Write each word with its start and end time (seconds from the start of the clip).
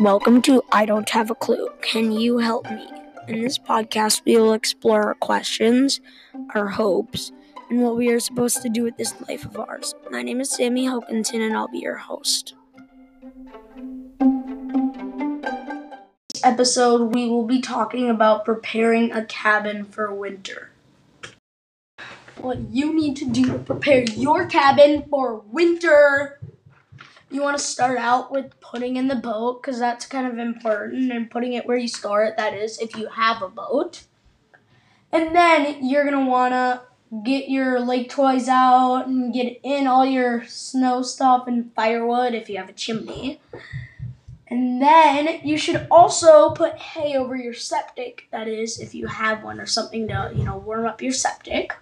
Welcome 0.00 0.42
to 0.42 0.62
I 0.70 0.84
Don't 0.84 1.08
Have 1.08 1.30
a 1.30 1.34
Clue. 1.34 1.70
Can 1.80 2.12
you 2.12 2.36
help 2.36 2.70
me? 2.70 2.86
In 3.28 3.40
this 3.40 3.58
podcast, 3.58 4.20
we 4.26 4.36
will 4.36 4.52
explore 4.52 5.04
our 5.04 5.14
questions, 5.14 6.02
our 6.54 6.68
hopes, 6.68 7.32
and 7.70 7.80
what 7.80 7.96
we 7.96 8.10
are 8.10 8.20
supposed 8.20 8.60
to 8.60 8.68
do 8.68 8.82
with 8.82 8.98
this 8.98 9.14
life 9.26 9.46
of 9.46 9.58
ours. 9.58 9.94
My 10.10 10.20
name 10.20 10.42
is 10.42 10.50
Sammy 10.50 10.86
Hokinson, 10.86 11.40
and 11.40 11.56
I'll 11.56 11.68
be 11.68 11.78
your 11.78 11.96
host. 11.96 12.54
This 16.28 16.44
episode, 16.44 17.14
we 17.14 17.30
will 17.30 17.46
be 17.46 17.62
talking 17.62 18.10
about 18.10 18.44
preparing 18.44 19.12
a 19.12 19.24
cabin 19.24 19.84
for 19.84 20.12
winter. 20.12 20.72
What 22.36 22.58
you 22.70 22.92
need 22.92 23.16
to 23.16 23.24
do 23.24 23.46
to 23.46 23.58
prepare 23.58 24.04
your 24.04 24.44
cabin 24.44 25.06
for 25.08 25.42
winter 25.46 26.38
you 27.30 27.42
want 27.42 27.58
to 27.58 27.62
start 27.62 27.98
out 27.98 28.30
with 28.30 28.58
putting 28.60 28.96
in 28.96 29.08
the 29.08 29.16
boat 29.16 29.62
because 29.62 29.78
that's 29.78 30.06
kind 30.06 30.26
of 30.26 30.38
important 30.38 31.10
and 31.12 31.30
putting 31.30 31.54
it 31.54 31.66
where 31.66 31.76
you 31.76 31.88
store 31.88 32.24
it 32.24 32.36
that 32.36 32.54
is 32.54 32.78
if 32.78 32.96
you 32.96 33.08
have 33.08 33.42
a 33.42 33.48
boat. 33.48 34.04
And 35.12 35.34
then 35.34 35.84
you're 35.84 36.04
going 36.04 36.24
to 36.24 36.30
want 36.30 36.52
to 36.52 36.82
get 37.24 37.48
your 37.48 37.80
lake 37.80 38.10
toys 38.10 38.48
out 38.48 39.06
and 39.06 39.32
get 39.32 39.60
in 39.62 39.86
all 39.86 40.04
your 40.04 40.44
snow 40.46 41.02
stuff 41.02 41.46
and 41.46 41.72
firewood 41.74 42.34
if 42.34 42.48
you 42.48 42.58
have 42.58 42.68
a 42.68 42.72
chimney. 42.72 43.40
And 44.48 44.80
then 44.80 45.40
you 45.42 45.58
should 45.58 45.86
also 45.90 46.50
put 46.50 46.76
hay 46.76 47.16
over 47.16 47.34
your 47.34 47.54
septic 47.54 48.28
that 48.30 48.46
is 48.46 48.78
if 48.78 48.94
you 48.94 49.08
have 49.08 49.42
one 49.42 49.60
or 49.60 49.66
something 49.66 50.06
to 50.08 50.32
you 50.34 50.44
know 50.44 50.58
warm 50.58 50.86
up 50.86 51.02
your 51.02 51.12
septic 51.12 51.72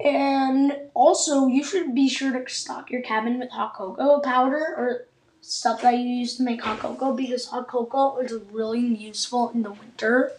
and 0.00 0.76
also, 0.94 1.46
you 1.46 1.64
should 1.64 1.94
be 1.94 2.08
sure 2.08 2.32
to 2.32 2.52
stock 2.52 2.90
your 2.90 3.02
cabin 3.02 3.38
with 3.38 3.50
hot 3.50 3.74
cocoa 3.74 4.20
powder 4.20 4.74
or 4.76 5.06
stuff 5.40 5.82
that 5.82 5.94
you 5.94 6.04
use 6.04 6.36
to 6.36 6.42
make 6.42 6.62
hot 6.62 6.80
cocoa 6.80 7.14
because 7.14 7.46
hot 7.46 7.68
cocoa 7.68 8.18
is 8.18 8.32
really 8.50 8.80
useful 8.80 9.50
in 9.50 9.62
the 9.62 9.70
winter. 9.70 10.32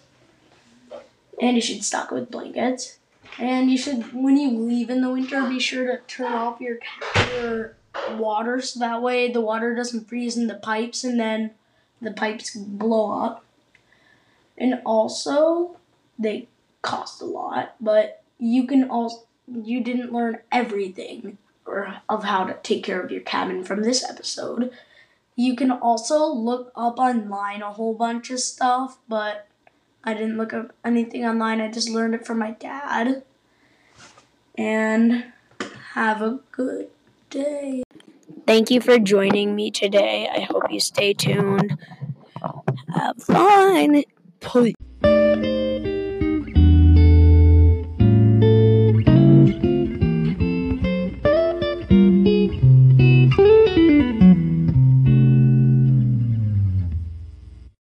And 1.41 1.55
you 1.55 1.61
should 1.61 1.83
stock 1.83 2.11
it 2.11 2.15
with 2.15 2.31
blankets. 2.31 2.99
And 3.39 3.69
you 3.71 3.77
should, 3.77 4.13
when 4.13 4.37
you 4.37 4.51
leave 4.51 4.89
in 4.89 5.01
the 5.01 5.09
winter, 5.09 5.47
be 5.47 5.59
sure 5.59 5.85
to 5.85 6.01
turn 6.07 6.33
off 6.33 6.61
your 6.61 6.79
your 7.33 7.75
water 8.11 8.61
so 8.61 8.79
that 8.79 9.01
way 9.01 9.31
the 9.31 9.41
water 9.41 9.75
doesn't 9.75 10.07
freeze 10.07 10.37
in 10.37 10.47
the 10.47 10.55
pipes 10.55 11.03
and 11.03 11.19
then 11.19 11.51
the 12.01 12.11
pipes 12.11 12.55
blow 12.55 13.11
up. 13.23 13.43
And 14.57 14.81
also, 14.85 15.77
they 16.17 16.47
cost 16.81 17.21
a 17.21 17.25
lot, 17.25 17.75
but 17.79 18.23
you 18.39 18.65
can 18.65 18.89
also 18.89 19.27
you 19.47 19.81
didn't 19.83 20.13
learn 20.13 20.39
everything 20.51 21.37
of 22.09 22.23
how 22.23 22.45
to 22.45 22.57
take 22.63 22.83
care 22.83 23.01
of 23.01 23.11
your 23.11 23.21
cabin 23.21 23.63
from 23.63 23.83
this 23.83 24.03
episode. 24.03 24.71
You 25.35 25.55
can 25.55 25.71
also 25.71 26.25
look 26.25 26.71
up 26.75 26.97
online 26.97 27.61
a 27.61 27.71
whole 27.71 27.93
bunch 27.93 28.31
of 28.31 28.39
stuff, 28.39 28.97
but 29.07 29.47
I 30.03 30.13
didn't 30.13 30.37
look 30.37 30.53
up 30.53 30.73
anything 30.83 31.25
online. 31.25 31.61
I 31.61 31.69
just 31.69 31.89
learned 31.89 32.15
it 32.15 32.25
from 32.25 32.39
my 32.39 32.51
dad. 32.51 33.23
And 34.57 35.25
have 35.93 36.21
a 36.21 36.39
good 36.51 36.89
day. 37.29 37.83
Thank 38.47 38.71
you 38.71 38.81
for 38.81 38.97
joining 38.97 39.55
me 39.55 39.69
today. 39.69 40.29
I 40.33 40.41
hope 40.41 40.71
you 40.71 40.79
stay 40.79 41.13
tuned. 41.13 41.77
Have 42.93 43.17
fun. 43.21 44.03
Please. 44.39 44.73